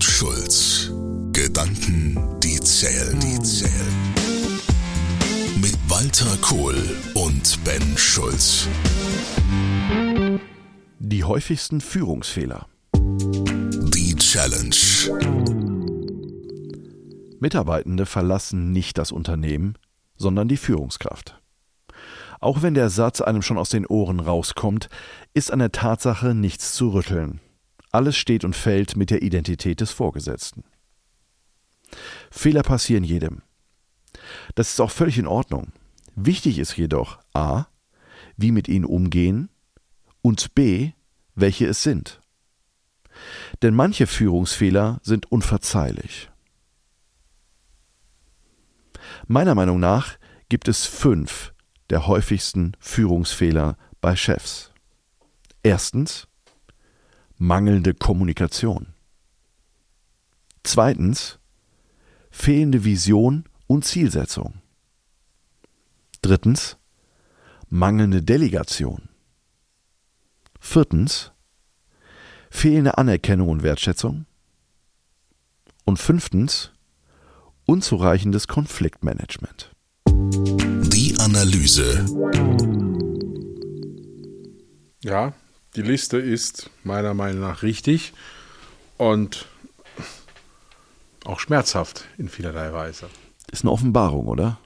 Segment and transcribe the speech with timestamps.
[0.00, 0.90] und Schulz.
[1.32, 4.14] Gedanken, die zählen, die zählen.
[5.60, 6.74] Mit Walter Kohl
[7.12, 8.66] und Ben Schulz.
[10.98, 12.66] Die häufigsten Führungsfehler.
[12.94, 14.74] Die Challenge.
[17.38, 19.74] Mitarbeitende verlassen nicht das Unternehmen,
[20.16, 21.38] sondern die Führungskraft.
[22.40, 24.88] Auch wenn der Satz einem schon aus den Ohren rauskommt,
[25.34, 27.40] ist an der Tatsache nichts zu rütteln.
[27.90, 30.64] Alles steht und fällt mit der Identität des Vorgesetzten.
[32.30, 33.42] Fehler passieren jedem.
[34.54, 35.72] Das ist auch völlig in Ordnung.
[36.14, 37.66] Wichtig ist jedoch a.
[38.36, 39.50] wie mit ihnen umgehen
[40.22, 40.92] und b.
[41.34, 42.20] welche es sind.
[43.62, 46.30] Denn manche Führungsfehler sind unverzeihlich.
[49.26, 50.16] Meiner Meinung nach
[50.48, 51.52] gibt es fünf
[51.90, 54.72] der häufigsten Führungsfehler bei Chefs.
[55.62, 56.28] Erstens
[57.40, 58.88] mangelnde Kommunikation.
[60.62, 61.38] Zweitens
[62.30, 64.60] fehlende Vision und Zielsetzung.
[66.20, 66.76] Drittens
[67.70, 69.08] mangelnde Delegation.
[70.60, 71.32] Viertens
[72.50, 74.26] fehlende Anerkennung und Wertschätzung.
[75.86, 76.72] Und fünftens
[77.64, 79.74] unzureichendes Konfliktmanagement.
[80.08, 82.04] Die Analyse.
[85.02, 85.32] Ja,
[85.76, 88.12] die Liste ist meiner Meinung nach richtig
[88.96, 89.46] und
[91.24, 93.06] auch schmerzhaft in vielerlei Weise.
[93.52, 94.58] Ist eine Offenbarung, oder?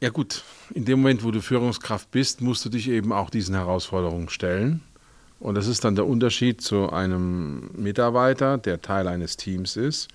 [0.00, 3.54] Ja gut, in dem Moment, wo du Führungskraft bist, musst du dich eben auch diesen
[3.54, 4.82] Herausforderungen stellen.
[5.40, 10.08] Und das ist dann der Unterschied zu einem Mitarbeiter, der Teil eines Teams ist.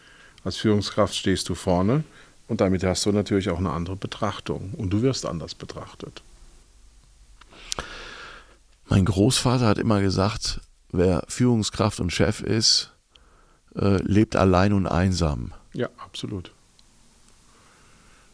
[0.43, 2.03] Als Führungskraft stehst du vorne
[2.47, 6.21] und damit hast du natürlich auch eine andere Betrachtung und du wirst anders betrachtet.
[8.87, 12.93] Mein Großvater hat immer gesagt, wer Führungskraft und Chef ist,
[13.75, 15.53] äh, lebt allein und einsam.
[15.73, 16.51] Ja, absolut.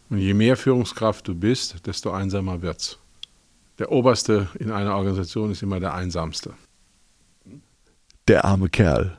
[0.10, 2.98] Und je mehr Führungskraft du bist, desto einsamer wird's.
[3.80, 6.54] Der Oberste in einer Organisation ist immer der Einsamste.
[8.28, 9.18] Der arme Kerl.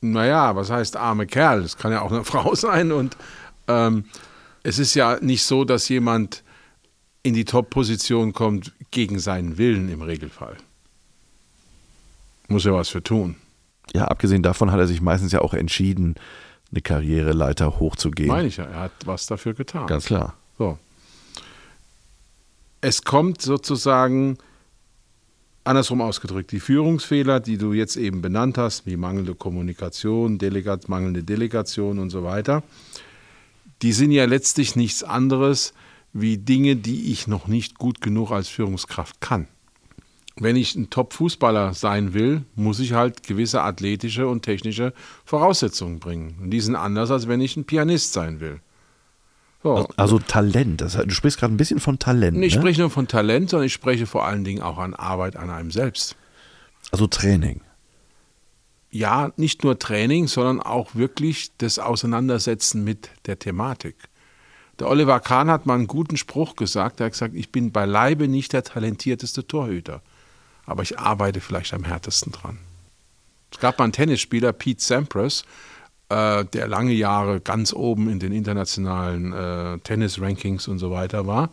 [0.00, 1.62] Naja, was heißt arme Kerl?
[1.62, 2.92] Das kann ja auch eine Frau sein.
[2.92, 3.16] Und
[3.66, 4.04] ähm,
[4.62, 6.44] es ist ja nicht so, dass jemand
[7.22, 10.56] in die Top-Position kommt gegen seinen Willen im Regelfall.
[12.48, 13.36] Muss ja was für tun.
[13.94, 16.14] Ja, abgesehen davon hat er sich meistens ja auch entschieden,
[16.70, 18.28] eine Karriereleiter hochzugehen.
[18.28, 19.86] Meine ich ja, er hat was dafür getan.
[19.86, 20.34] Ganz klar.
[20.58, 20.78] So.
[22.80, 24.38] Es kommt sozusagen
[25.64, 31.22] andersrum ausgedrückt, die Führungsfehler, die du jetzt eben benannt hast, wie mangelnde Kommunikation, Delegat, mangelnde
[31.22, 32.62] Delegation und so weiter,
[33.82, 35.74] die sind ja letztlich nichts anderes
[36.12, 39.48] wie Dinge, die ich noch nicht gut genug als Führungskraft kann.
[40.40, 44.92] Wenn ich ein Top-Fußballer sein will, muss ich halt gewisse athletische und technische
[45.24, 46.36] Voraussetzungen bringen.
[46.40, 48.60] Und die sind anders, als wenn ich ein Pianist sein will.
[49.62, 49.88] So.
[49.96, 52.36] Also Talent, das, du sprichst gerade ein bisschen von Talent.
[52.44, 52.60] Ich ne?
[52.60, 55.72] spreche nur von Talent, sondern ich spreche vor allen Dingen auch an Arbeit an einem
[55.72, 56.14] selbst.
[56.92, 57.60] Also Training.
[58.90, 63.96] Ja, nicht nur Training, sondern auch wirklich das Auseinandersetzen mit der Thematik.
[64.78, 67.00] Der Oliver Kahn hat mal einen guten Spruch gesagt.
[67.00, 70.02] Er hat gesagt, ich bin beileibe nicht der talentierteste Torhüter,
[70.66, 72.58] aber ich arbeite vielleicht am härtesten dran.
[73.50, 75.44] Es gab mal einen Tennisspieler, Pete Sampras,
[76.10, 81.50] äh, der lange Jahre ganz oben in den internationalen äh, Tennis-Rankings und so weiter war.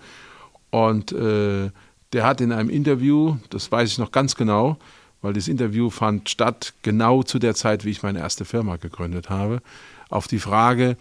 [0.69, 1.71] Und äh,
[2.13, 4.77] der hat in einem Interview, das weiß ich noch ganz genau,
[5.21, 9.29] weil das Interview fand statt genau zu der Zeit, wie ich meine erste Firma gegründet
[9.29, 9.61] habe,
[10.09, 10.97] auf die Frage,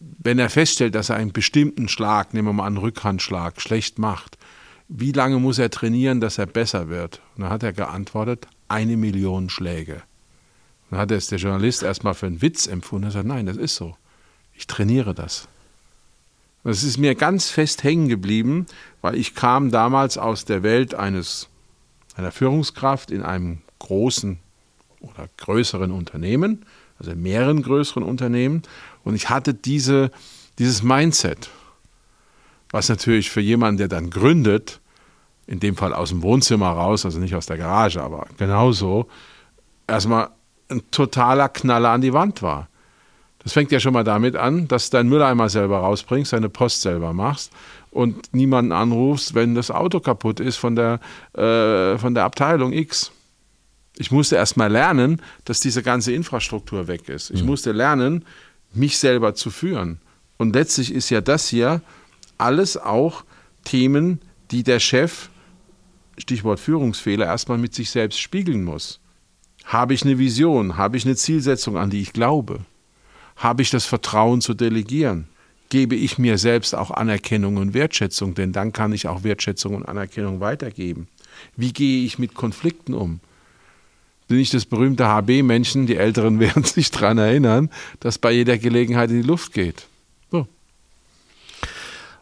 [0.00, 4.38] wenn er feststellt, dass er einen bestimmten Schlag, nehmen wir mal einen Rückhandschlag, schlecht macht,
[4.88, 7.20] wie lange muss er trainieren, dass er besser wird?
[7.36, 10.02] Und dann hat er geantwortet, eine Million Schläge.
[10.90, 13.08] Dann hat es der Journalist erstmal für einen Witz empfunden.
[13.08, 13.96] Er sagt, nein, das ist so.
[14.54, 15.48] Ich trainiere das.
[16.64, 18.66] Das ist mir ganz fest hängen geblieben,
[19.00, 21.48] weil ich kam damals aus der Welt eines,
[22.16, 24.38] einer Führungskraft in einem großen
[25.00, 26.66] oder größeren Unternehmen,
[26.98, 28.62] also mehreren größeren Unternehmen.
[29.04, 30.10] Und ich hatte diese,
[30.58, 31.50] dieses Mindset,
[32.70, 34.80] was natürlich für jemanden, der dann gründet,
[35.46, 39.08] in dem Fall aus dem Wohnzimmer raus, also nicht aus der Garage, aber genauso,
[39.86, 40.30] erstmal
[40.68, 42.68] ein totaler Knaller an die Wand war.
[43.42, 46.82] Das fängt ja schon mal damit an, dass du deinen Mülleimer selber rausbringst, deine Post
[46.82, 47.52] selber machst
[47.90, 51.00] und niemanden anrufst, wenn das Auto kaputt ist von der,
[51.32, 53.10] äh, von der Abteilung X.
[53.96, 57.30] Ich musste erst mal lernen, dass diese ganze Infrastruktur weg ist.
[57.30, 57.48] Ich mhm.
[57.48, 58.24] musste lernen,
[58.72, 60.00] mich selber zu führen.
[60.36, 61.82] Und letztlich ist ja das hier
[62.38, 63.24] alles auch
[63.64, 64.20] Themen,
[64.50, 65.28] die der Chef,
[66.18, 69.00] Stichwort Führungsfehler, erstmal mit sich selbst spiegeln muss.
[69.64, 70.76] Habe ich eine Vision?
[70.76, 72.60] Habe ich eine Zielsetzung, an die ich glaube?
[73.36, 75.28] Habe ich das Vertrauen zu delegieren?
[75.68, 79.86] Gebe ich mir selbst auch Anerkennung und Wertschätzung, denn dann kann ich auch Wertschätzung und
[79.86, 81.06] Anerkennung weitergeben.
[81.56, 83.20] Wie gehe ich mit Konflikten um?
[84.30, 87.68] Bin ich das berühmte HB-Menschen, die Älteren werden sich daran erinnern,
[87.98, 89.88] das bei jeder Gelegenheit in die Luft geht.
[90.30, 90.46] So.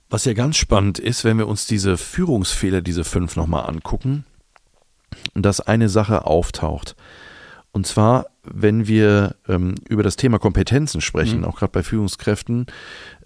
[0.08, 4.24] Was ja ganz spannend ist, wenn wir uns diese Führungsfehler, diese fünf nochmal angucken,
[5.34, 6.96] dass eine Sache auftaucht.
[7.72, 11.44] Und zwar, wenn wir ähm, über das Thema Kompetenzen sprechen, mhm.
[11.44, 12.68] auch gerade bei Führungskräften,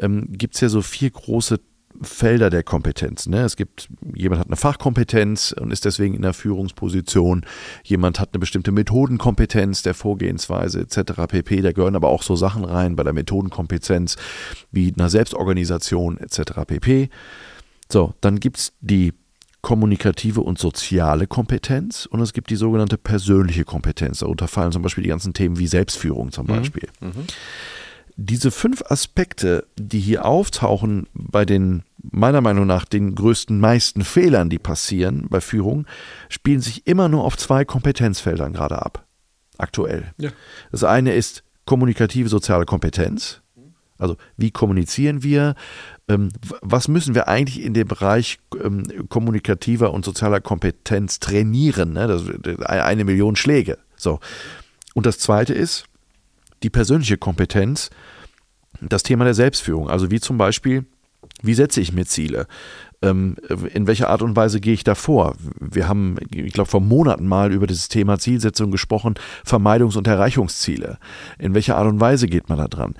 [0.00, 1.60] ähm, gibt es ja so vier große
[2.00, 3.26] Felder der Kompetenz.
[3.26, 3.42] Ne?
[3.42, 7.44] Es gibt, jemand hat eine Fachkompetenz und ist deswegen in der Führungsposition.
[7.84, 11.12] Jemand hat eine bestimmte Methodenkompetenz der Vorgehensweise etc.
[11.28, 11.60] pp.
[11.62, 14.16] Da gehören aber auch so Sachen rein bei der Methodenkompetenz
[14.70, 16.64] wie einer Selbstorganisation etc.
[16.66, 17.10] pp.
[17.90, 19.12] So, dann gibt es die
[19.62, 24.18] kommunikative und soziale Kompetenz und es gibt die sogenannte persönliche Kompetenz.
[24.18, 26.50] Darunter fallen zum Beispiel die ganzen Themen wie Selbstführung zum mhm.
[26.50, 26.88] Beispiel.
[27.00, 27.08] Mhm.
[27.08, 27.26] Mhm.
[28.16, 34.50] Diese fünf Aspekte, die hier auftauchen bei den meiner Meinung nach den größten meisten Fehlern,
[34.50, 35.86] die passieren bei Führung,
[36.28, 39.06] spielen sich immer nur auf zwei Kompetenzfeldern gerade ab.
[39.58, 40.12] Aktuell.
[40.18, 40.30] Ja.
[40.72, 43.40] Das eine ist kommunikative soziale Kompetenz.
[43.98, 45.54] Also wie kommunizieren wir?
[46.08, 46.30] Ähm,
[46.60, 51.92] was müssen wir eigentlich in dem Bereich ähm, kommunikativer und sozialer Kompetenz trainieren?
[51.92, 52.58] Ne?
[52.66, 53.78] Eine Million Schläge.
[53.94, 54.18] So.
[54.94, 55.84] Und das zweite ist
[56.62, 57.90] die persönliche Kompetenz,
[58.80, 59.88] das Thema der Selbstführung.
[59.88, 60.86] Also wie zum Beispiel,
[61.42, 62.46] wie setze ich mir Ziele?
[63.02, 63.36] Ähm,
[63.74, 65.34] in welcher Art und Weise gehe ich da vor?
[65.58, 69.14] Wir haben, ich glaube, vor Monaten mal über dieses Thema Zielsetzung gesprochen,
[69.44, 70.98] Vermeidungs- und Erreichungsziele.
[71.38, 72.94] In welcher Art und Weise geht man da dran?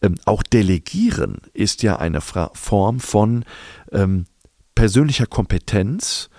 [0.00, 3.44] Ähm, auch Delegieren ist ja eine Form von
[3.92, 4.26] ähm,
[4.76, 6.30] persönlicher Kompetenz,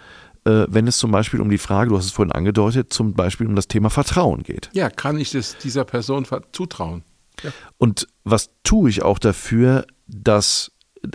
[0.45, 3.47] äh, wenn es zum Beispiel um die Frage, du hast es vorhin angedeutet, zum Beispiel
[3.47, 4.69] um das Thema Vertrauen geht.
[4.74, 7.03] Ja, kann ich das dieser Person zutrauen?
[7.44, 7.51] Ja.
[7.77, 10.71] Und was tue ich auch dafür, dass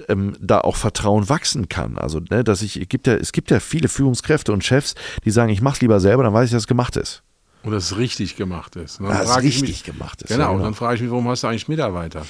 [0.09, 1.99] ähm, da auch Vertrauen wachsen kann.
[1.99, 4.94] Also, ne, dass ich, es gibt ja, es gibt ja viele Führungskräfte und Chefs,
[5.25, 7.23] die sagen, ich mache es lieber selber, dann weiß ich, dass es gemacht ist.
[7.62, 9.00] Und dass es richtig gemacht ist.
[9.00, 10.29] Und dann dass es richtig mich, gemacht ist.
[10.29, 10.59] Genau, ja, genau.
[10.59, 12.25] und dann frage ich mich, warum hast du eigentlich Mitarbeiter?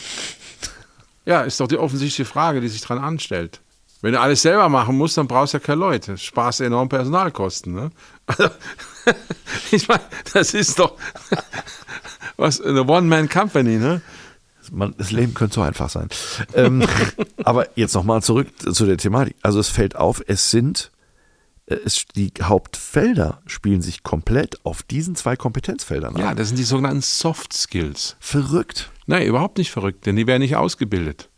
[1.26, 3.61] ja, ist doch die offensichtliche Frage, die sich dran anstellt.
[4.05, 6.19] Wenn du alles selber machen musst, dann brauchst du ja keine Leute.
[6.19, 7.73] Sparst enorm Personalkosten.
[7.73, 7.91] Ne?
[8.27, 8.51] Also,
[9.73, 10.03] ich meine,
[10.35, 10.99] das ist doch
[12.37, 14.03] was eine One-Man-Company, ne?
[14.71, 16.11] Man, das Leben könnte so einfach sein.
[16.53, 16.87] ähm,
[17.45, 19.37] aber jetzt nochmal zurück zu der Thematik.
[19.41, 20.91] Also es fällt auf, es sind,
[21.65, 26.21] äh, es, die Hauptfelder spielen sich komplett auf diesen zwei Kompetenzfeldern an.
[26.21, 28.17] Ja, das sind die sogenannten Soft Skills.
[28.21, 28.91] Verrückt.
[29.07, 31.31] Nein, überhaupt nicht verrückt, denn die werden nicht ausgebildet.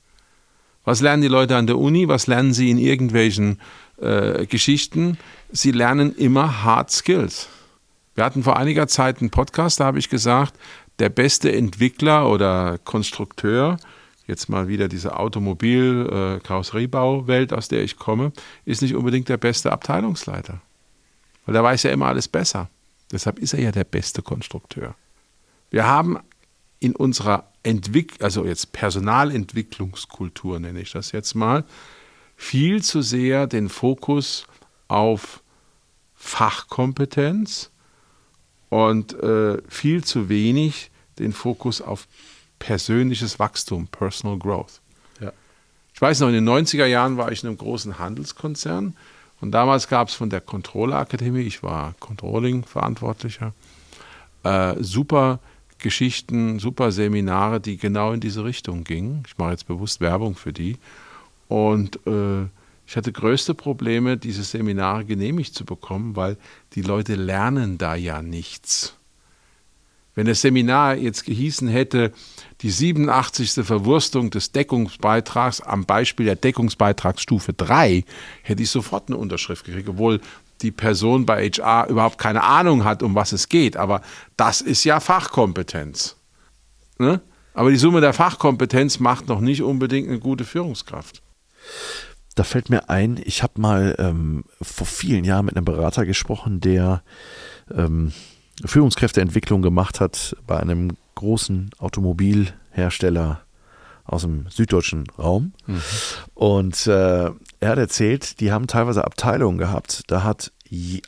[0.86, 2.08] Was lernen die Leute an der Uni?
[2.08, 3.60] Was lernen sie in irgendwelchen
[4.00, 5.18] äh, Geschichten?
[5.50, 7.48] Sie lernen immer Hard Skills.
[8.14, 10.54] Wir hatten vor einiger Zeit einen Podcast, da habe ich gesagt,
[11.00, 13.78] der beste Entwickler oder Konstrukteur,
[14.28, 18.30] jetzt mal wieder diese Automobil-Karosseriebau-Welt, aus der ich komme,
[18.64, 20.60] ist nicht unbedingt der beste Abteilungsleiter.
[21.44, 22.70] Weil der weiß ja immer alles besser.
[23.10, 24.94] Deshalb ist er ja der beste Konstrukteur.
[25.70, 26.20] Wir haben
[26.80, 31.64] in unserer Entwick also jetzt Personalentwicklungskultur nenne ich das jetzt mal,
[32.36, 34.46] viel zu sehr den Fokus
[34.88, 35.42] auf
[36.14, 37.70] Fachkompetenz
[38.68, 42.06] und äh, viel zu wenig den Fokus auf
[42.58, 44.80] persönliches Wachstum, Personal Growth.
[45.20, 45.32] Ja.
[45.94, 48.96] Ich weiß noch, in den 90er Jahren war ich in einem großen Handelskonzern
[49.40, 53.54] und damals gab es von der Controller Akademie, ich war Controlling-Verantwortlicher,
[54.44, 55.40] äh, super
[55.86, 59.22] Geschichten, super Seminare, die genau in diese Richtung gingen.
[59.28, 60.78] Ich mache jetzt bewusst Werbung für die.
[61.46, 62.42] Und äh,
[62.88, 66.38] ich hatte größte Probleme, diese Seminare genehmigt zu bekommen, weil
[66.72, 68.96] die Leute lernen da ja nichts.
[70.16, 72.10] Wenn das Seminar jetzt gehießen hätte,
[72.62, 73.64] die 87.
[73.64, 78.04] Verwurstung des Deckungsbeitrags am Beispiel der Deckungsbeitragsstufe 3,
[78.42, 80.20] hätte ich sofort eine Unterschrift gekriegt, obwohl
[80.62, 83.76] die Person bei HR überhaupt keine Ahnung hat, um was es geht.
[83.76, 84.00] Aber
[84.36, 86.16] das ist ja Fachkompetenz.
[86.98, 87.20] Ne?
[87.54, 91.22] Aber die Summe der Fachkompetenz macht noch nicht unbedingt eine gute Führungskraft.
[92.34, 96.60] Da fällt mir ein, ich habe mal ähm, vor vielen Jahren mit einem Berater gesprochen,
[96.60, 97.02] der
[97.74, 98.12] ähm,
[98.64, 103.45] Führungskräfteentwicklung gemacht hat bei einem großen Automobilhersteller
[104.06, 105.52] aus dem süddeutschen Raum.
[105.66, 105.82] Mhm.
[106.34, 110.52] Und äh, er hat erzählt, die haben teilweise Abteilungen gehabt, da hat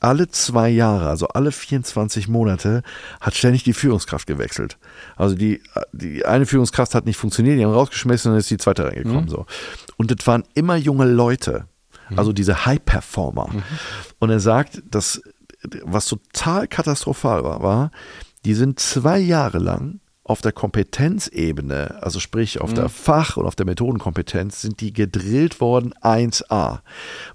[0.00, 2.83] alle zwei Jahre, also alle 24 Monate,
[3.21, 4.78] hat ständig die Führungskraft gewechselt.
[5.17, 5.61] Also die,
[5.93, 9.25] die eine Führungskraft hat nicht funktioniert, die haben rausgeschmissen und dann ist die zweite reingekommen.
[9.25, 9.28] Mhm.
[9.28, 9.47] So.
[9.97, 11.67] Und das waren immer junge Leute,
[12.09, 12.19] mhm.
[12.19, 13.49] also diese High-Performer.
[13.52, 13.62] Mhm.
[14.21, 15.21] Und er sagt, dass
[15.83, 17.90] was total katastrophal war, war,
[18.45, 22.75] die sind zwei Jahre lang auf der Kompetenzebene, also sprich auf mhm.
[22.76, 26.80] der Fach- und auf der Methodenkompetenz, sind die gedrillt worden 1a.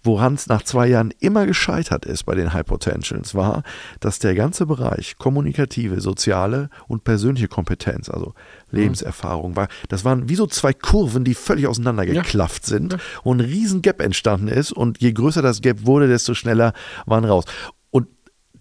[0.04, 3.64] Woran es nach zwei Jahren immer gescheitert ist bei den High Potentials, war,
[4.00, 8.36] dass der ganze Bereich kommunikative, soziale und persönliche Kompetenz, also
[8.70, 12.70] Lebenserfahrung war, das waren wie so zwei Kurven, die völlig auseinandergeklafft ja.
[12.70, 16.74] sind und ein riesen Gap entstanden ist und je größer das Gap wurde, desto schneller
[17.06, 17.46] waren raus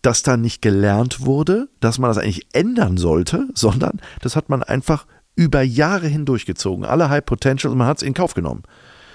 [0.02, 4.62] dass da nicht gelernt wurde, dass man das eigentlich ändern sollte, sondern das hat man
[4.62, 5.06] einfach
[5.36, 6.84] über Jahre hindurchgezogen.
[6.84, 8.64] Alle High Potential, man hat es in Kauf genommen.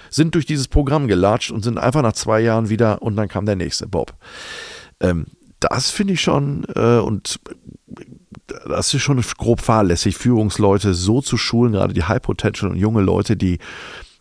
[0.10, 3.46] Sind durch dieses Programm gelatscht und sind einfach nach zwei Jahren wieder und dann kam
[3.46, 4.14] der nächste, Bob.
[5.02, 5.26] Ähm,
[5.60, 7.40] das finde ich schon äh, und
[8.66, 13.02] das ist schon grob fahrlässig, Führungsleute so zu schulen, gerade die High Potential und junge
[13.02, 13.60] Leute, die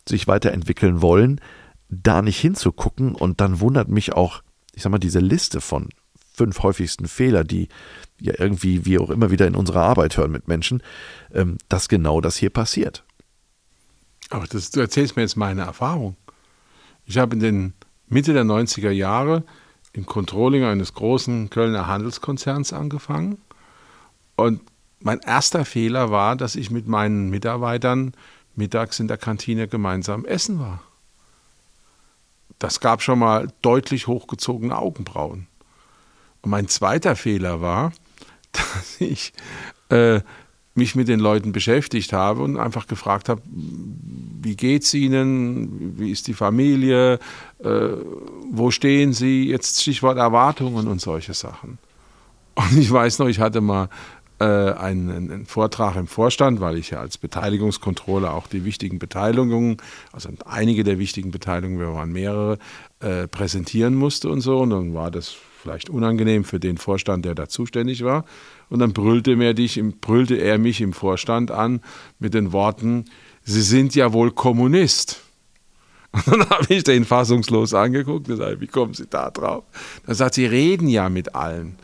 [0.09, 1.41] sich weiterentwickeln wollen,
[1.89, 4.43] da nicht hinzugucken und dann wundert mich auch,
[4.75, 5.89] ich sag mal, diese Liste von
[6.37, 7.69] fünf häufigsten Fehler, die
[8.21, 10.83] ja irgendwie wir auch immer wieder in unserer Arbeit hören mit Menschen,
[11.33, 13.05] ähm, dass genau das hier passiert.
[14.31, 16.17] Aber das, du erzählst mir jetzt meine Erfahrung.
[17.05, 17.73] Ich habe in den
[18.09, 19.45] Mitte der 90er Jahre
[19.93, 23.39] im Controlling eines großen Kölner Handelskonzerns angefangen.
[24.37, 24.61] Und
[25.01, 28.13] mein erster Fehler war, dass ich mit meinen Mitarbeitern
[28.55, 30.83] mittags in der Kantine gemeinsam essen war.
[32.59, 35.47] Das gab schon mal deutlich hochgezogene Augenbrauen.
[36.43, 37.93] Und mein zweiter Fehler war,
[38.53, 39.33] dass ich
[39.91, 40.21] äh,
[40.75, 46.27] mich mit den Leuten beschäftigt habe und einfach gefragt habe, wie geht's ihnen, wie ist
[46.27, 47.19] die Familie,
[47.59, 47.89] äh,
[48.51, 51.79] wo stehen sie, jetzt Stichwort Erwartungen und solche Sachen.
[52.55, 53.89] Und ich weiß noch, ich hatte mal
[54.39, 59.79] äh, einen, einen, Vortrag im Vorstand, weil ich ja als Beteiligungskontrolle auch die wichtigen Beteiligungen,
[60.13, 62.59] also einige der wichtigen Beteiligungen, wir waren mehrere,
[63.01, 64.59] äh, präsentieren musste und so.
[64.59, 65.37] Und dann war das
[65.67, 68.25] vielleicht unangenehm für den Vorstand, der da zuständig war.
[68.69, 71.81] Und dann brüllte, er, dich, brüllte er mich im Vorstand an
[72.19, 73.05] mit den Worten,
[73.49, 75.23] Sie sind ja wohl Kommunist.
[76.13, 79.65] Und dann habe ich den fassungslos angeguckt und gesagt, wie kommen Sie da drauf?
[80.07, 81.77] Er sagt, Sie reden ja mit allen.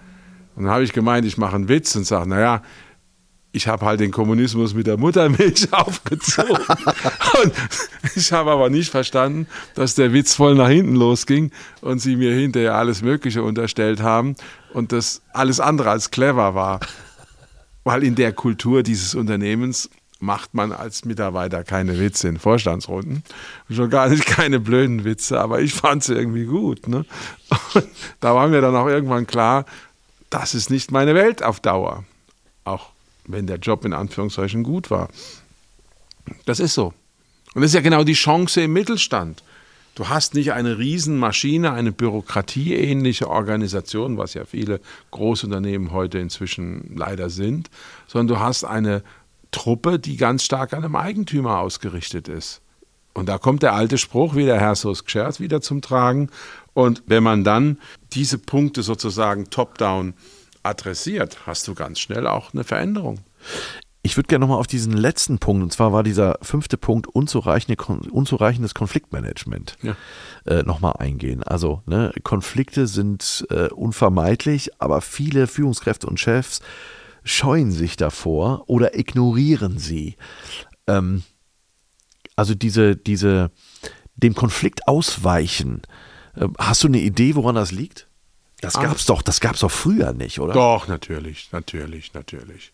[0.54, 2.62] Und dann habe ich gemeint, ich mache einen Witz und sage, naja,
[3.52, 6.56] ich habe halt den Kommunismus mit der Muttermilch aufgezogen.
[7.42, 7.52] und
[8.16, 12.34] ich habe aber nicht verstanden, dass der Witz voll nach hinten losging und sie mir
[12.34, 14.36] hinterher alles Mögliche unterstellt haben
[14.72, 16.80] und das alles andere als clever war.
[17.84, 23.24] Weil in der Kultur dieses Unternehmens macht man als Mitarbeiter keine Witze in Vorstandsrunden.
[23.68, 26.86] Schon gar nicht keine blöden Witze, aber ich fand sie irgendwie gut.
[26.86, 27.04] Ne?
[28.20, 29.66] Da war mir dann auch irgendwann klar,
[30.30, 32.04] das ist nicht meine Welt auf Dauer.
[32.64, 32.91] Auch
[33.26, 35.08] wenn der Job in Anführungszeichen gut war.
[36.44, 36.92] Das ist so.
[37.54, 39.42] Und das ist ja genau die Chance im Mittelstand.
[39.94, 47.28] Du hast nicht eine Riesenmaschine, eine bürokratieähnliche Organisation, was ja viele Großunternehmen heute inzwischen leider
[47.28, 47.68] sind,
[48.06, 49.02] sondern du hast eine
[49.50, 52.62] Truppe, die ganz stark an einem Eigentümer ausgerichtet ist.
[53.12, 56.30] Und da kommt der alte Spruch, wie der Herr Sos wieder zum Tragen.
[56.72, 57.78] Und wenn man dann
[58.14, 60.14] diese Punkte sozusagen top-down
[60.62, 63.20] adressiert, hast du ganz schnell auch eine Veränderung.
[64.04, 67.80] Ich würde gerne nochmal auf diesen letzten Punkt, und zwar war dieser fünfte Punkt unzureichende,
[68.10, 69.96] unzureichendes Konfliktmanagement, ja.
[70.44, 71.44] äh, nochmal eingehen.
[71.44, 76.60] Also ne, Konflikte sind äh, unvermeidlich, aber viele Führungskräfte und Chefs
[77.22, 80.16] scheuen sich davor oder ignorieren sie.
[80.88, 81.22] Ähm,
[82.34, 83.52] also diese, diese,
[84.16, 85.82] dem Konflikt ausweichen.
[86.34, 88.08] Äh, hast du eine Idee, woran das liegt?
[88.62, 88.82] Das ah.
[88.82, 90.54] gab's doch, das gab's doch früher nicht, oder?
[90.54, 92.72] Doch, natürlich, natürlich, natürlich.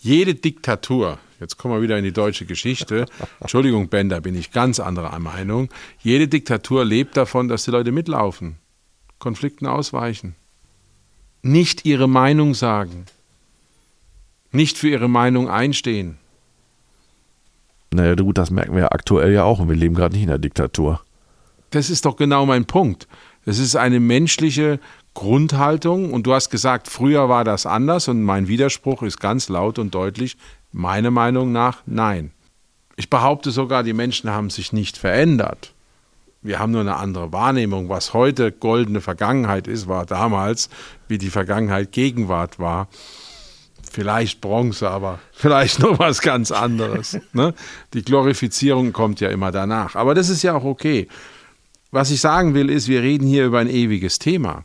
[0.00, 3.06] Jede Diktatur, jetzt kommen wir wieder in die deutsche Geschichte,
[3.40, 5.70] Entschuldigung, Ben, da bin ich ganz anderer Meinung.
[6.02, 8.56] Jede Diktatur lebt davon, dass die Leute mitlaufen,
[9.20, 10.34] Konflikten ausweichen,
[11.42, 13.06] nicht ihre Meinung sagen,
[14.50, 16.18] nicht für ihre Meinung einstehen.
[17.92, 20.28] Naja, gut, das merken wir ja aktuell ja auch und wir leben gerade nicht in
[20.28, 21.02] der Diktatur.
[21.70, 23.06] Das ist doch genau mein Punkt.
[23.44, 24.80] Das ist eine menschliche
[25.14, 26.12] Grundhaltung.
[26.12, 28.08] Und du hast gesagt, früher war das anders.
[28.08, 30.36] Und mein Widerspruch ist ganz laut und deutlich,
[30.72, 32.32] meiner Meinung nach, nein.
[32.96, 35.72] Ich behaupte sogar, die Menschen haben sich nicht verändert.
[36.42, 37.88] Wir haben nur eine andere Wahrnehmung.
[37.88, 40.68] Was heute goldene Vergangenheit ist, war damals,
[41.08, 42.88] wie die Vergangenheit Gegenwart war.
[43.90, 47.18] Vielleicht Bronze, aber vielleicht noch was ganz anderes.
[47.32, 47.54] Ne?
[47.94, 49.96] Die Glorifizierung kommt ja immer danach.
[49.96, 51.08] Aber das ist ja auch okay.
[51.90, 54.64] Was ich sagen will, ist, wir reden hier über ein ewiges Thema.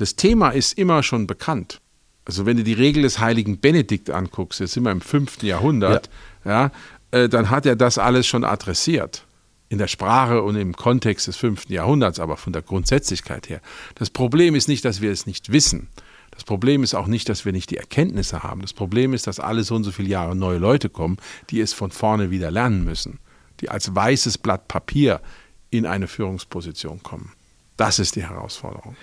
[0.00, 1.82] Das Thema ist immer schon bekannt.
[2.24, 5.42] Also wenn du die Regel des heiligen Benedikt anguckst, jetzt sind wir im 5.
[5.42, 6.08] Jahrhundert,
[6.42, 6.70] ja.
[7.12, 9.26] ja äh, dann hat er das alles schon adressiert.
[9.68, 11.68] In der Sprache und im Kontext des 5.
[11.68, 13.60] Jahrhunderts, aber von der Grundsätzlichkeit her.
[13.94, 15.88] Das Problem ist nicht, dass wir es nicht wissen.
[16.30, 18.62] Das Problem ist auch nicht, dass wir nicht die Erkenntnisse haben.
[18.62, 21.18] Das Problem ist, dass alle so und so viele Jahre neue Leute kommen,
[21.50, 23.18] die es von vorne wieder lernen müssen,
[23.60, 25.20] die als weißes Blatt Papier
[25.68, 27.32] in eine Führungsposition kommen.
[27.76, 28.96] Das ist die Herausforderung.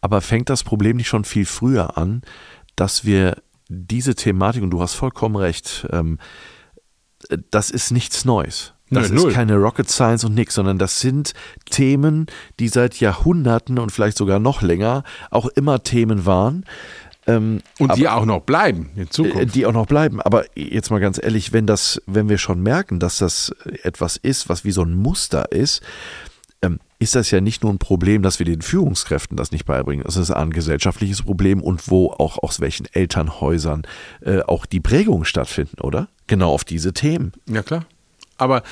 [0.00, 2.22] Aber fängt das Problem nicht schon viel früher an,
[2.76, 3.36] dass wir
[3.68, 6.18] diese Thematik, und du hast vollkommen recht, ähm,
[7.50, 8.72] das ist nichts Neues.
[8.92, 9.32] Das Nö, ist null.
[9.32, 11.32] keine Rocket Science und nix, sondern das sind
[11.70, 12.26] Themen,
[12.58, 16.64] die seit Jahrhunderten und vielleicht sogar noch länger auch immer Themen waren.
[17.26, 19.54] Ähm, Und die aber- auch noch bleiben in äh, Zukunft.
[19.54, 20.20] die auch noch bleiben.
[20.22, 23.54] Aber jetzt mal ganz ehrlich, wenn das, wenn wir schon merken, dass das
[23.84, 25.82] etwas ist, was wie so ein Muster ist,
[27.00, 30.04] ist das ja nicht nur ein Problem, dass wir den Führungskräften das nicht beibringen.
[30.04, 33.82] Das ist ein gesellschaftliches Problem und wo auch aus welchen Elternhäusern
[34.20, 36.08] äh, auch die Prägungen stattfinden, oder?
[36.26, 37.32] Genau auf diese Themen.
[37.46, 37.86] Ja, klar.
[38.36, 38.62] Aber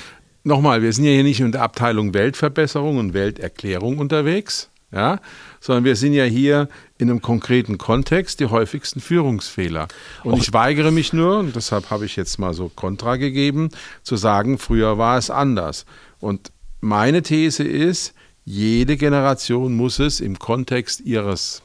[0.45, 5.21] nochmal, wir sind ja hier nicht in der Abteilung Weltverbesserung und Welterklärung unterwegs, ja,
[5.61, 6.69] sondern wir sind ja hier
[6.99, 9.89] in einem konkreten Kontext die häufigsten Führungsfehler.
[10.23, 13.71] Und ich weigere mich nur, und deshalb habe ich jetzt mal so Kontra gegeben,
[14.03, 15.87] zu sagen, früher war es anders.
[16.21, 18.15] Und meine These ist,
[18.49, 21.63] jede Generation muss es im Kontext ihres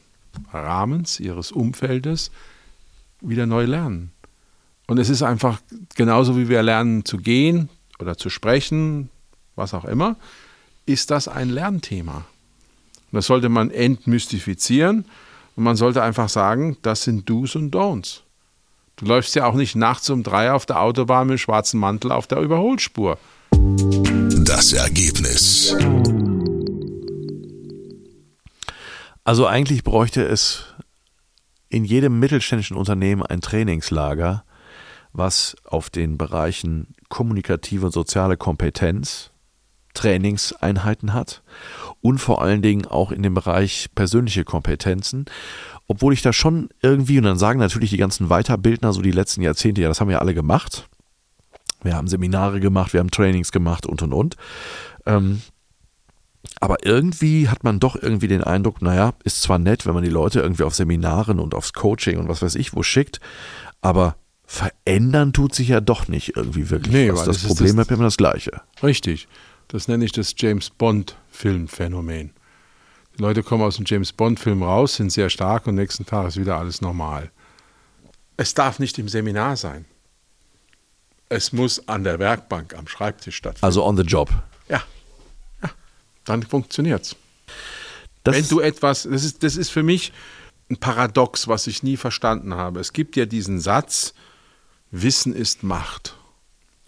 [0.52, 2.30] Rahmens, ihres Umfeldes
[3.22, 4.12] wieder neu lernen.
[4.88, 5.62] Und es ist einfach
[5.96, 9.10] genauso wie wir lernen zu gehen oder zu sprechen,
[9.56, 10.18] was auch immer,
[10.86, 12.18] ist das ein Lernthema.
[12.18, 15.06] Und das sollte man entmystifizieren
[15.56, 18.24] und man sollte einfach sagen, das sind Do's und Don'ts.
[18.98, 22.12] Du läufst ja auch nicht nachts um drei auf der Autobahn mit dem schwarzen Mantel
[22.12, 23.18] auf der Überholspur.
[23.52, 25.74] Das Ergebnis.
[29.24, 30.66] Also eigentlich bräuchte es
[31.70, 34.44] in jedem mittelständischen Unternehmen ein Trainingslager,
[35.14, 39.32] was auf den Bereichen kommunikative und soziale Kompetenz
[39.94, 41.44] Trainingseinheiten hat
[42.02, 45.26] und vor allen Dingen auch in dem Bereich persönliche Kompetenzen.
[45.88, 49.42] Obwohl ich da schon irgendwie, und dann sagen natürlich die ganzen Weiterbildner so die letzten
[49.42, 50.90] Jahrzehnte, ja, das haben wir alle gemacht.
[51.84, 54.36] Wir haben Seminare gemacht, wir haben Trainings gemacht und und und.
[55.06, 55.42] Ähm,
[56.64, 60.10] aber irgendwie hat man doch irgendwie den Eindruck, naja, ist zwar nett, wenn man die
[60.10, 63.20] Leute irgendwie auf Seminaren und aufs Coaching und was weiß ich wo schickt,
[63.82, 66.94] aber verändern tut sich ja doch nicht irgendwie wirklich.
[66.94, 67.20] Nee, was.
[67.20, 68.62] weil Das das ist Problem das- ist immer das gleiche.
[68.82, 69.28] Richtig.
[69.68, 72.32] Das nenne ich das James Bond-Filmphänomen.
[73.18, 76.38] Die Leute kommen aus dem James Bond-Film raus, sind sehr stark und nächsten Tag ist
[76.38, 77.32] wieder alles normal.
[78.38, 79.86] Es darf nicht im Seminar sein.
[81.30, 83.66] Es muss an der Werkbank, am Schreibtisch stattfinden.
[83.66, 84.30] Also on the job.
[84.70, 84.82] ja,
[86.26, 87.16] dann funktioniert's.
[88.24, 90.14] Das Wenn du etwas, das ist, das ist für mich
[90.70, 92.80] ein Paradox, was ich nie verstanden habe.
[92.80, 94.14] Es gibt ja diesen Satz,
[94.92, 96.16] Wissen ist Macht.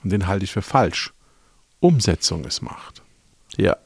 [0.03, 1.11] Und den halte ich für falsch.
[1.79, 3.01] Umsetzung ist Macht.
[3.57, 3.77] ja.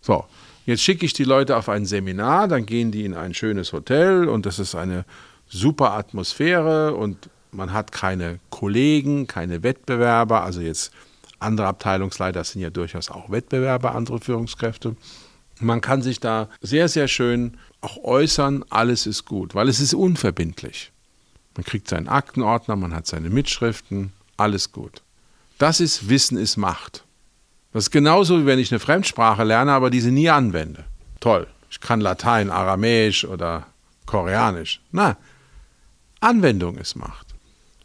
[0.00, 0.26] So,
[0.66, 4.28] jetzt schicke ich die Leute auf ein Seminar, dann gehen die in ein schönes Hotel
[4.28, 5.06] und das ist eine
[5.48, 10.92] super Atmosphäre und man hat keine Kollegen, keine Wettbewerber, also jetzt
[11.44, 14.96] andere Abteilungsleiter sind ja durchaus auch Wettbewerber, andere Führungskräfte.
[15.60, 19.94] Man kann sich da sehr, sehr schön auch äußern, alles ist gut, weil es ist
[19.94, 20.90] unverbindlich.
[21.56, 25.02] Man kriegt seinen Aktenordner, man hat seine Mitschriften, alles gut.
[25.58, 27.04] Das ist Wissen ist Macht.
[27.72, 30.84] Das ist genauso, wie wenn ich eine Fremdsprache lerne, aber diese nie anwende.
[31.20, 31.46] Toll.
[31.70, 33.66] Ich kann Latein, Aramäisch oder
[34.06, 34.80] Koreanisch.
[34.92, 35.16] Na,
[36.20, 37.33] Anwendung ist Macht.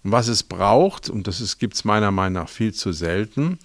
[0.04, 3.60] Und was es braucht, und das gibt es meiner Meinung nach viel zu selten,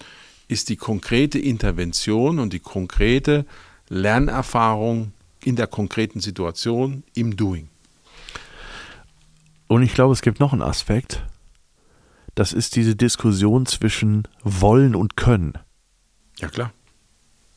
[0.47, 3.45] ist die konkrete Intervention und die konkrete
[3.89, 7.69] Lernerfahrung in der konkreten Situation im Doing.
[9.67, 11.23] Und ich glaube, es gibt noch einen Aspekt.
[12.35, 15.53] Das ist diese Diskussion zwischen wollen und können.
[16.39, 16.73] Ja klar.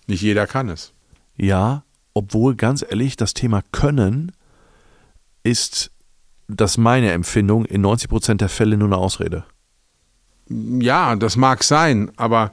[0.07, 0.93] Nicht jeder kann es.
[1.37, 4.33] Ja, obwohl ganz ehrlich, das Thema Können
[5.43, 5.91] ist,
[6.48, 9.44] das ist meine Empfindung, in 90 Prozent der Fälle nur eine Ausrede.
[10.48, 12.52] Ja, das mag sein, aber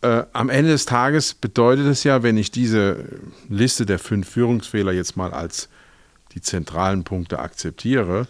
[0.00, 3.04] äh, am Ende des Tages bedeutet es ja, wenn ich diese
[3.48, 5.68] Liste der fünf Führungsfehler jetzt mal als
[6.32, 8.26] die zentralen Punkte akzeptiere,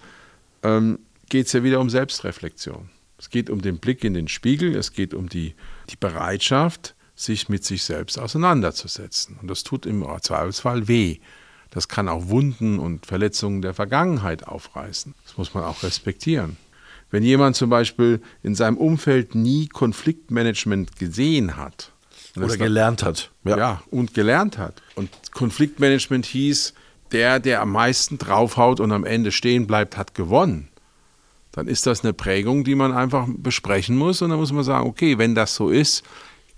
[0.62, 0.98] ähm,
[1.28, 2.90] geht es ja wieder um Selbstreflexion.
[3.16, 5.54] Es geht um den Blick in den Spiegel, es geht um die,
[5.90, 9.38] die Bereitschaft, sich mit sich selbst auseinanderzusetzen.
[9.40, 11.18] Und das tut im Zweifelsfall weh.
[11.74, 15.14] Das kann auch Wunden und Verletzungen der Vergangenheit aufreißen.
[15.24, 16.56] Das muss man auch respektieren.
[17.10, 21.92] Wenn jemand zum Beispiel in seinem Umfeld nie Konfliktmanagement gesehen hat
[22.36, 23.30] Oder dann- gelernt hat.
[23.44, 23.82] ja.
[23.90, 24.82] und gelernt hat.
[24.94, 26.74] Und Konfliktmanagement hieß,
[27.12, 30.68] der, der am meisten draufhaut und am Ende stehen bleibt, hat gewonnen.
[31.52, 34.22] Dann ist das eine Prägung, die man einfach besprechen muss.
[34.22, 36.02] Und dann muss man sagen, okay, wenn das so ist,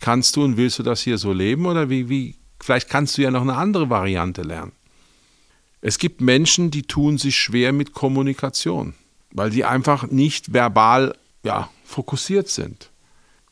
[0.00, 1.66] kannst du und willst du das hier so leben?
[1.66, 4.72] Oder wie, wie, vielleicht kannst du ja noch eine andere Variante lernen.
[5.86, 8.94] Es gibt Menschen, die tun sich schwer mit Kommunikation,
[9.30, 12.90] weil die einfach nicht verbal ja, fokussiert sind.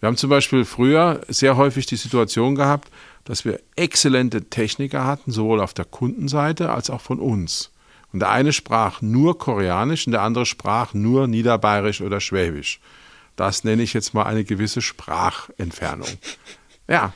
[0.01, 2.91] Wir haben zum Beispiel früher sehr häufig die Situation gehabt,
[3.23, 7.71] dass wir exzellente Techniker hatten, sowohl auf der Kundenseite als auch von uns.
[8.13, 12.81] Und der eine sprach nur Koreanisch und der andere sprach nur Niederbayerisch oder Schwäbisch.
[13.37, 16.09] Das nenne ich jetzt mal eine gewisse Sprachentfernung.
[16.89, 17.15] Ja,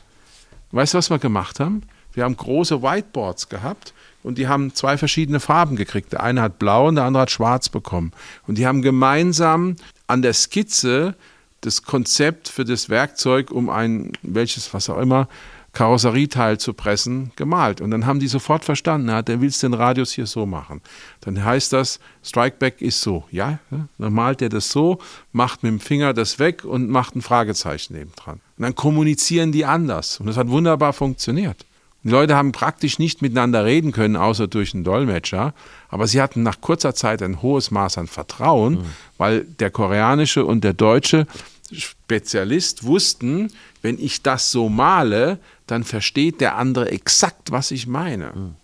[0.70, 1.82] weißt du, was wir gemacht haben?
[2.14, 3.92] Wir haben große Whiteboards gehabt
[4.28, 6.12] und die haben zwei verschiedene Farben gekriegt.
[6.12, 8.12] Der eine hat blau und der andere hat schwarz bekommen.
[8.46, 11.14] Und die haben gemeinsam an der Skizze
[11.62, 15.28] das Konzept für das Werkzeug, um ein, welches, was auch immer,
[15.72, 17.80] Karosserieteil zu pressen, gemalt.
[17.80, 20.82] Und dann haben die sofort verstanden, ja, der willst den Radius hier so machen.
[21.22, 23.24] Dann heißt das, Strikeback ist so.
[23.30, 24.98] Ja, dann malt er das so,
[25.32, 28.42] macht mit dem Finger das weg und macht ein Fragezeichen nebendran.
[28.58, 30.20] Und dann kommunizieren die anders.
[30.20, 31.64] Und das hat wunderbar funktioniert.
[32.08, 35.52] Die Leute haben praktisch nicht miteinander reden können, außer durch einen Dolmetscher.
[35.90, 38.84] Aber sie hatten nach kurzer Zeit ein hohes Maß an Vertrauen, mhm.
[39.18, 41.26] weil der koreanische und der deutsche
[41.70, 48.32] Spezialist wussten, wenn ich das so male, dann versteht der andere exakt, was ich meine.
[48.34, 48.54] Mhm.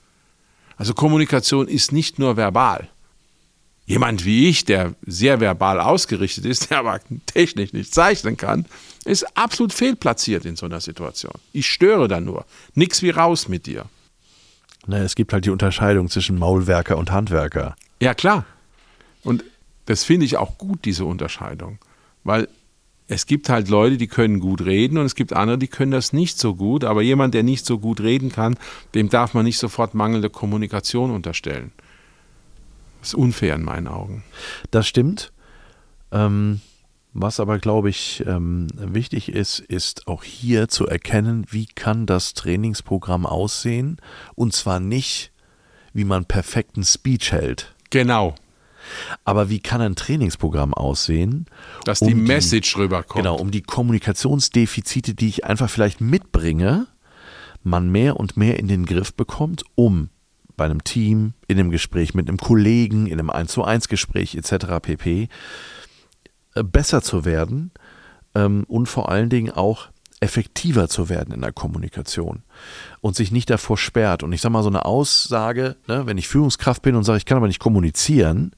[0.78, 2.88] Also Kommunikation ist nicht nur verbal.
[3.84, 8.64] Jemand wie ich, der sehr verbal ausgerichtet ist, der aber technisch nicht zeichnen kann,
[9.04, 11.34] ist absolut fehlplatziert in so einer Situation.
[11.52, 12.44] Ich störe da nur.
[12.74, 13.86] Nix wie raus mit dir.
[14.86, 17.76] Naja, es gibt halt die Unterscheidung zwischen Maulwerker und Handwerker.
[18.00, 18.44] Ja, klar.
[19.22, 19.44] Und
[19.86, 21.78] das finde ich auch gut, diese Unterscheidung.
[22.22, 22.48] Weil
[23.06, 26.12] es gibt halt Leute, die können gut reden und es gibt andere, die können das
[26.12, 26.84] nicht so gut.
[26.84, 28.56] Aber jemand, der nicht so gut reden kann,
[28.94, 31.72] dem darf man nicht sofort mangelnde Kommunikation unterstellen.
[33.00, 34.24] Das ist unfair in meinen Augen.
[34.70, 35.32] Das stimmt.
[36.10, 36.60] Ähm,
[37.14, 42.34] was aber, glaube ich, ähm, wichtig ist, ist auch hier zu erkennen, wie kann das
[42.34, 43.98] Trainingsprogramm aussehen.
[44.34, 45.30] Und zwar nicht,
[45.92, 47.74] wie man perfekten Speech hält.
[47.90, 48.34] Genau.
[49.24, 51.46] Aber wie kann ein Trainingsprogramm aussehen?
[51.84, 53.24] Dass um die Message die, rüberkommt.
[53.24, 56.88] Genau, um die Kommunikationsdefizite, die ich einfach vielleicht mitbringe,
[57.62, 60.10] man mehr und mehr in den Griff bekommt, um
[60.56, 64.34] bei einem Team, in einem Gespräch mit einem Kollegen, in einem 1 zu 1 Gespräch
[64.34, 64.66] etc.
[64.82, 65.28] pp.
[66.54, 67.72] Äh, besser zu werden
[68.34, 69.88] ähm, und vor allen Dingen auch
[70.20, 72.42] effektiver zu werden in der Kommunikation
[73.00, 74.22] und sich nicht davor sperrt.
[74.22, 77.26] Und ich sage mal, so eine Aussage, ne, wenn ich Führungskraft bin und sage, ich
[77.26, 78.52] kann aber nicht kommunizieren,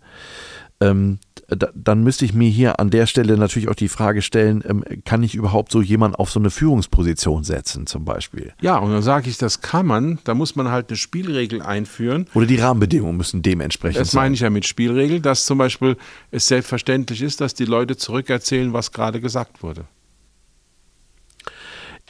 [0.80, 4.84] ähm, dann müsste ich mir hier an der Stelle natürlich auch die Frage stellen, ähm,
[5.04, 8.52] kann ich überhaupt so jemanden auf so eine Führungsposition setzen zum Beispiel?
[8.60, 12.26] Ja, und dann sage ich, das kann man, da muss man halt eine Spielregel einführen.
[12.34, 14.18] Oder die Rahmenbedingungen müssen dementsprechend das sein.
[14.18, 15.96] Das meine ich ja mit Spielregel, dass zum Beispiel
[16.32, 19.84] es selbstverständlich ist, dass die Leute zurückerzählen, was gerade gesagt wurde.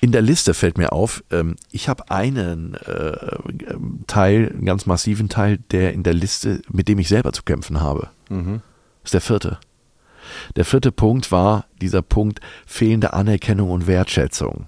[0.01, 3.37] In der Liste fällt mir auf, ähm, ich habe einen äh,
[4.07, 7.81] Teil, einen ganz massiven Teil, der in der Liste, mit dem ich selber zu kämpfen
[7.81, 8.11] habe.
[8.29, 8.61] Mhm.
[9.07, 9.59] Das ist der vierte.
[10.57, 14.67] Der vierte Punkt war dieser Punkt fehlende Anerkennung und Wertschätzung.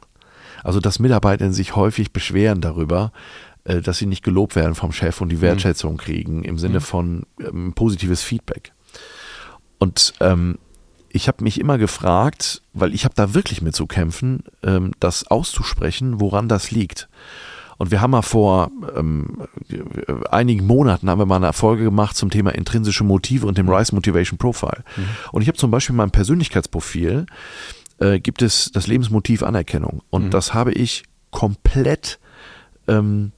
[0.62, 3.10] Also, dass Mitarbeiter sich häufig beschweren darüber,
[3.64, 5.40] äh, dass sie nicht gelobt werden vom Chef und die mhm.
[5.40, 6.82] Wertschätzung kriegen im Sinne mhm.
[6.82, 8.72] von ähm, positives Feedback.
[9.78, 10.58] Und ähm,
[11.08, 15.26] ich habe mich immer gefragt, weil ich habe da wirklich mit zu kämpfen, ähm, das
[15.26, 17.08] auszusprechen, woran das liegt.
[17.78, 19.46] Und wir haben mal vor ähm,
[20.30, 23.72] einigen Monaten haben wir mal eine Folge gemacht zum Thema intrinsische Motive und dem mhm.
[23.72, 24.84] Rise Motivation Profile.
[24.96, 25.06] Mhm.
[25.32, 27.26] Und ich habe zum Beispiel in meinem Persönlichkeitsprofil
[27.98, 30.02] äh, gibt es das Lebensmotiv Anerkennung.
[30.10, 30.30] Und mhm.
[30.30, 32.18] das habe ich komplett
[32.88, 33.32] ähm,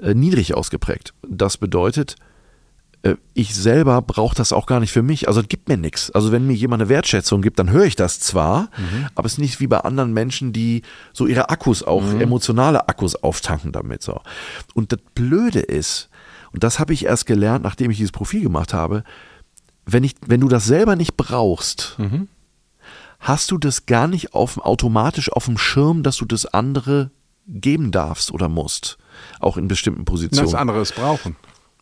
[0.00, 1.14] äh, niedrig ausgeprägt.
[1.26, 2.16] Das bedeutet,
[3.32, 5.26] ich selber brauche das auch gar nicht für mich.
[5.26, 6.10] Also es gibt mir nichts.
[6.10, 9.06] Also wenn mir jemand eine Wertschätzung gibt, dann höre ich das zwar, mhm.
[9.14, 10.82] aber es ist nicht wie bei anderen Menschen, die
[11.12, 12.20] so ihre Akkus auch, mhm.
[12.20, 14.02] emotionale Akkus auftanken damit.
[14.02, 14.20] So.
[14.74, 16.10] Und das Blöde ist,
[16.52, 19.04] und das habe ich erst gelernt, nachdem ich dieses Profil gemacht habe,
[19.86, 22.28] wenn, ich, wenn du das selber nicht brauchst, mhm.
[23.18, 27.10] hast du das gar nicht auf, automatisch auf dem Schirm, dass du das andere
[27.46, 28.98] geben darfst oder musst.
[29.38, 30.44] Auch in bestimmten Positionen.
[30.44, 31.36] Das andere es brauchen.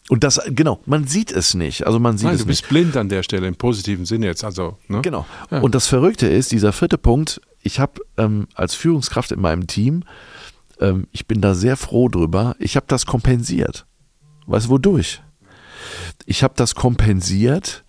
[0.09, 1.87] Und das, genau, man sieht es nicht.
[1.87, 2.69] Also man sieht Nein, es du bist nicht.
[2.71, 4.43] blind an der Stelle, im positiven Sinne jetzt.
[4.43, 5.03] Also, ne?
[5.03, 5.27] Genau.
[5.51, 5.61] Ja.
[5.61, 10.05] Und das Verrückte ist, dieser vierte Punkt, ich habe ähm, als Führungskraft in meinem Team,
[10.81, 13.87] ähm, ich bin da sehr froh drüber, ich habe das kompensiert.
[14.47, 15.21] Weißt du, wodurch?
[16.25, 17.85] Ich habe das kompensiert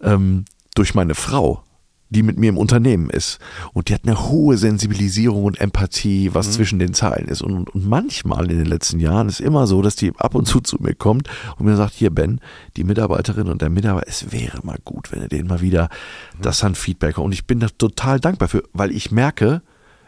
[0.00, 1.64] ähm, durch meine Frau
[2.08, 3.38] die mit mir im Unternehmen ist.
[3.72, 6.52] Und die hat eine hohe Sensibilisierung und Empathie, was mhm.
[6.52, 7.42] zwischen den Zeilen ist.
[7.42, 10.60] Und, und, manchmal in den letzten Jahren ist immer so, dass die ab und zu
[10.60, 12.40] zu mir kommt und mir sagt, hier Ben,
[12.76, 15.84] die Mitarbeiterin und der Mitarbeiter, es wäre mal gut, wenn er denen mal wieder
[16.36, 16.42] mhm.
[16.42, 19.62] das an Feedback Und ich bin da total dankbar für, weil ich merke,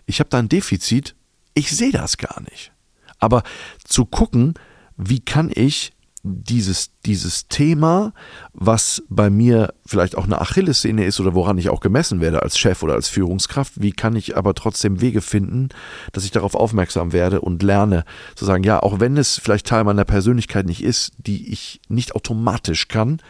[0.06, 1.16] ich habe da ein Defizit,
[1.54, 2.72] ich sehe das gar nicht.
[3.18, 3.42] Aber
[3.84, 4.54] zu gucken,
[4.96, 5.92] wie kann ich
[6.28, 8.12] dieses, dieses Thema,
[8.52, 12.58] was bei mir vielleicht auch eine Achillessehne ist oder woran ich auch gemessen werde als
[12.58, 15.68] Chef oder als Führungskraft, wie kann ich aber trotzdem Wege finden,
[16.12, 19.84] dass ich darauf aufmerksam werde und lerne zu sagen, ja, auch wenn es vielleicht Teil
[19.84, 23.20] meiner Persönlichkeit nicht ist, die ich nicht automatisch kann,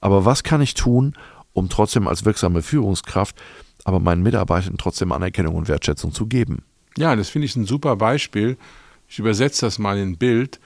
[0.00, 1.14] aber was kann ich tun,
[1.52, 3.36] um trotzdem als wirksame Führungskraft
[3.84, 6.62] aber meinen Mitarbeitern trotzdem Anerkennung und Wertschätzung zu geben?
[6.96, 8.56] Ja, das finde ich ein super Beispiel.
[9.08, 10.60] Ich übersetze das mal in Bild.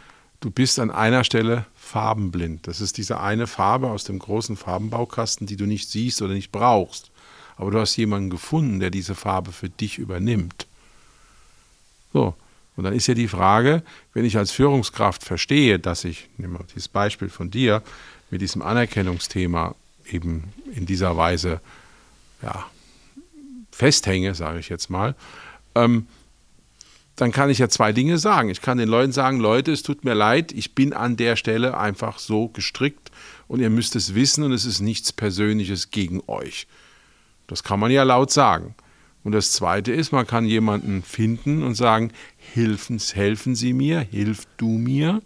[0.47, 2.69] Du bist an einer Stelle farbenblind.
[2.69, 6.53] Das ist diese eine Farbe aus dem großen Farbenbaukasten, die du nicht siehst oder nicht
[6.53, 7.11] brauchst.
[7.57, 10.69] Aber du hast jemanden gefunden, der diese Farbe für dich übernimmt.
[12.13, 12.37] So,
[12.77, 13.83] und dann ist ja die Frage,
[14.15, 17.83] wenn ich als Führungskraft verstehe, dass ich, nehmen wir dieses Beispiel von dir,
[18.31, 19.75] mit diesem Anerkennungsthema
[20.09, 21.61] eben in dieser Weise
[22.41, 22.65] ja,
[23.73, 25.17] festhänge, sage ich jetzt mal,
[25.75, 26.07] ähm,
[27.17, 28.51] dann kann ich ja zwei Dinge sagen.
[28.51, 31.77] Ich kann den Leuten sagen, Leute, es tut mir leid, ich bin an der Stelle
[31.77, 33.11] einfach so gestrickt
[33.49, 36.67] und ihr müsst es wissen und es ist nichts Persönliches gegen euch.
[37.47, 38.75] Das kann man ja laut sagen.
[39.25, 42.13] Und das Zweite ist, man kann jemanden finden und sagen,
[42.55, 45.21] helfen, helfen Sie mir, hilf du mir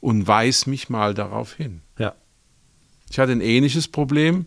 [0.00, 1.82] und weis mich mal darauf hin.
[1.98, 2.14] Ja.
[3.10, 4.46] Ich hatte ein ähnliches Problem,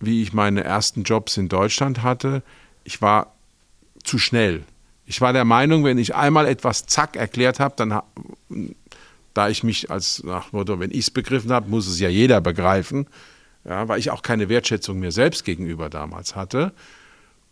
[0.00, 2.42] wie ich meine ersten Jobs in Deutschland hatte.
[2.84, 3.34] Ich war
[4.04, 4.64] zu schnell.
[5.06, 8.02] Ich war der Meinung, wenn ich einmal etwas zack erklärt habe, dann
[9.34, 12.40] da ich mich als nach Motto, wenn ich es begriffen habe, muss es ja jeder
[12.40, 13.06] begreifen,
[13.64, 16.72] ja, weil ich auch keine Wertschätzung mir selbst gegenüber damals hatte.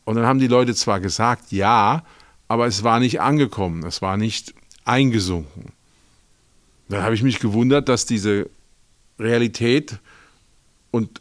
[0.05, 2.05] Und dann haben die Leute zwar gesagt, ja,
[2.49, 5.73] aber es war nicht angekommen, es war nicht eingesunken.
[6.89, 8.49] Dann habe ich mich gewundert, dass diese
[9.19, 9.99] Realität
[10.91, 11.21] und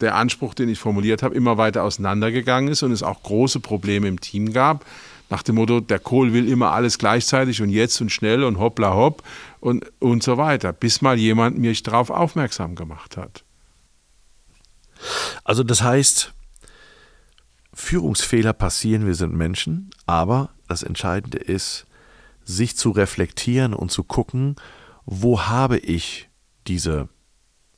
[0.00, 4.08] der Anspruch, den ich formuliert habe, immer weiter auseinandergegangen ist und es auch große Probleme
[4.08, 4.84] im Team gab
[5.30, 8.94] nach dem Motto, der Kohl will immer alles gleichzeitig und jetzt und schnell und hoppla
[8.94, 9.22] hopp
[9.60, 13.44] und, und so weiter, bis mal jemand mich darauf aufmerksam gemacht hat.
[15.44, 16.34] Also das heißt,
[17.72, 21.86] Führungsfehler passieren, wir sind Menschen, aber das Entscheidende ist,
[22.44, 24.56] sich zu reflektieren und zu gucken,
[25.06, 26.28] wo habe ich
[26.66, 27.08] diese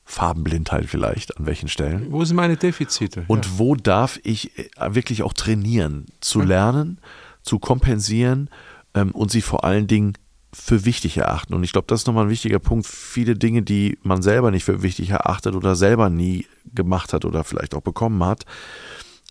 [0.05, 2.11] Farbenblindheit vielleicht, an welchen Stellen.
[2.11, 3.25] Wo sind meine Defizite?
[3.27, 3.51] Und ja.
[3.57, 6.99] wo darf ich wirklich auch trainieren, zu lernen,
[7.43, 8.49] zu kompensieren
[8.93, 10.13] ähm, und sie vor allen Dingen
[10.53, 11.53] für wichtig erachten.
[11.53, 12.85] Und ich glaube, das ist nochmal ein wichtiger Punkt.
[12.85, 17.43] Viele Dinge, die man selber nicht für wichtig erachtet oder selber nie gemacht hat oder
[17.43, 18.45] vielleicht auch bekommen hat,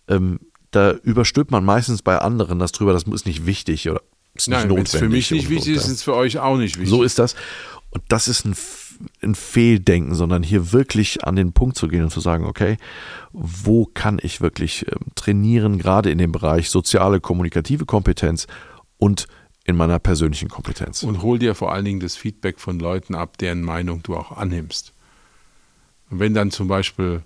[0.07, 0.39] ähm,
[0.71, 4.01] da überstülpt man meistens bei anderen das drüber, das ist nicht wichtig oder
[4.33, 4.93] ist nicht Nein, notwendig.
[4.93, 6.89] Wenn es für mich nicht wichtig ist, ist es für euch auch nicht wichtig.
[6.89, 7.35] So ist das.
[7.91, 8.55] Und das ist ein,
[9.21, 12.77] ein Fehldenken, sondern hier wirklich an den Punkt zu gehen und zu sagen, okay,
[13.31, 18.47] wo kann ich wirklich ähm, trainieren, gerade in dem Bereich soziale, kommunikative Kompetenz
[18.97, 19.27] und
[19.65, 21.03] in meiner persönlichen Kompetenz.
[21.03, 24.31] Und hol dir vor allen Dingen das Feedback von Leuten ab, deren Meinung du auch
[24.31, 24.93] annimmst.
[26.09, 27.23] Wenn dann zum Beispiel,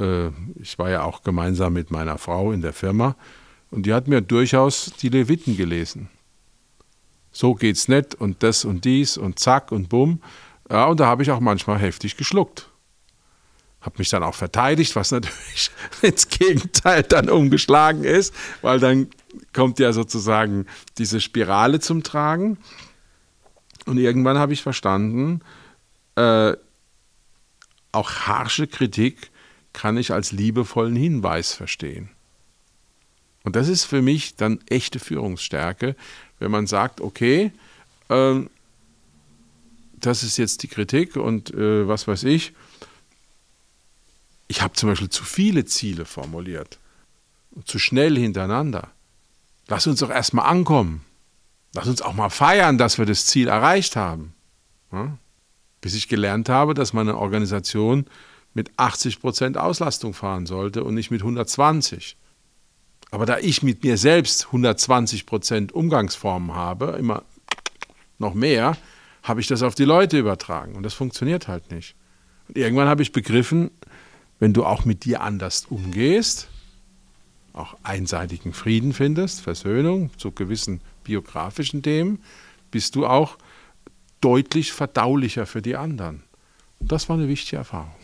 [0.00, 0.28] äh,
[0.60, 3.16] ich war ja auch gemeinsam mit meiner Frau in der Firma
[3.70, 6.08] und die hat mir durchaus die Leviten gelesen
[7.38, 10.20] so geht's nicht und das und dies und zack und bumm.
[10.70, 12.68] Ja, und da habe ich auch manchmal heftig geschluckt.
[13.80, 15.70] Habe mich dann auch verteidigt, was natürlich
[16.02, 19.08] ins Gegenteil dann umgeschlagen ist, weil dann
[19.52, 20.66] kommt ja sozusagen
[20.98, 22.58] diese Spirale zum Tragen.
[23.86, 25.40] Und irgendwann habe ich verstanden,
[26.16, 26.54] äh,
[27.92, 29.30] auch harsche Kritik
[29.72, 32.10] kann ich als liebevollen Hinweis verstehen.
[33.44, 35.96] Und das ist für mich dann echte Führungsstärke,
[36.38, 37.52] wenn man sagt, okay,
[38.10, 38.40] äh,
[40.00, 42.52] das ist jetzt die Kritik und äh, was weiß ich.
[44.48, 46.78] Ich habe zum Beispiel zu viele Ziele formuliert,
[47.64, 48.90] zu schnell hintereinander.
[49.66, 51.02] Lass uns doch erstmal ankommen.
[51.74, 54.32] Lass uns auch mal feiern, dass wir das Ziel erreicht haben.
[54.90, 55.18] Ja?
[55.80, 58.06] Bis ich gelernt habe, dass meine Organisation
[58.54, 62.16] mit 80 Prozent Auslastung fahren sollte und nicht mit 120.
[63.10, 67.22] Aber da ich mit mir selbst 120 Prozent Umgangsformen habe, immer
[68.18, 68.76] noch mehr,
[69.28, 70.74] habe ich das auf die Leute übertragen.
[70.74, 71.94] Und das funktioniert halt nicht.
[72.48, 73.70] Und irgendwann habe ich begriffen,
[74.40, 76.48] wenn du auch mit dir anders umgehst,
[77.52, 82.22] auch einseitigen Frieden findest, Versöhnung zu gewissen biografischen Themen,
[82.70, 83.36] bist du auch
[84.20, 86.22] deutlich verdaulicher für die anderen.
[86.78, 87.94] Und das war eine wichtige Erfahrung.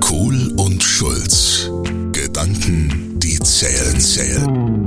[0.00, 1.70] Kohl und Schulz.
[2.12, 4.86] Gedanken, die zählen, zählen.